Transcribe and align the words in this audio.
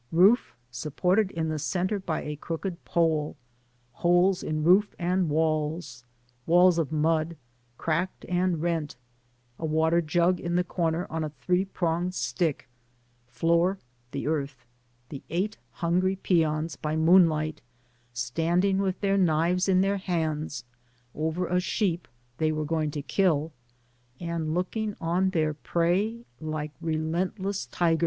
Roof 0.11 0.55
supported 0.71 1.29
in 1.29 1.49
the 1.49 1.59
centre 1.59 1.99
by 1.99 2.23
a 2.23 2.35
crooked 2.35 2.83
pole— 2.85 3.35
Wholes 4.01 4.41
in 4.41 4.63
roof 4.63 4.95
and 4.97 5.29
walls— 5.29 6.03
walls 6.47 6.79
of 6.79 6.91
mud, 6.91 7.37
cracked 7.77 8.25
and 8.27 8.63
rent— 8.63 8.95
^a 9.59 9.67
water 9.67 10.01
jug 10.01 10.39
in 10.39 10.55
the 10.55 10.63
comer 10.63 11.05
on 11.11 11.23
a 11.23 11.29
three 11.29 11.65
pronged 11.65 12.13
stickr— 12.13 12.63
Floor, 13.27 13.77
the 14.09 14.25
earth— 14.25 14.65
the 15.09 15.21
eight 15.29 15.59
hungry 15.69 16.15
peons, 16.15 16.75
by 16.75 16.95
moonlight, 16.95 17.61
standing 18.11 18.79
with 18.79 18.99
their 19.01 19.19
knives 19.19 19.69
in 19.69 19.81
their 19.81 19.97
hands 19.97 20.63
over 21.13 21.45
a 21.45 21.59
sheep 21.59 22.07
they 22.39 22.51
were 22.51 22.65
going 22.65 22.89
to 22.89 23.03
kill, 23.03 23.51
and 24.19 24.55
looking 24.55 24.95
on 24.99 25.29
their 25.29 25.53
prey 25.53 26.25
like 26.39 26.71
relent 26.81 27.37
less 27.39 27.67
tigers. 27.67 27.99